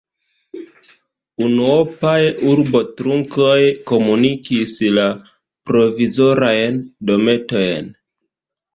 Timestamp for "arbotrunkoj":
2.53-3.59